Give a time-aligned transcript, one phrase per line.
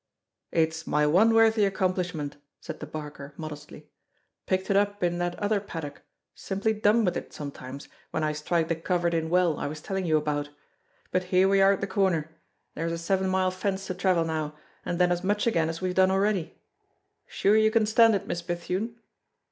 [0.51, 3.87] "It's my one worthy accomplishment," said the barker, modestly;
[4.47, 6.01] "picked it up in that other paddock;
[6.33, 10.07] simply dumb with it, sometimes, when I strike the covered in well I was telling
[10.07, 10.49] you about.
[11.11, 12.31] But here we are at the corner;
[12.73, 15.93] there's a seven mile fence to travel now, and then as much again as we've
[15.93, 16.55] done already.
[17.27, 18.95] Sure you can stand it, Miss Bethune?"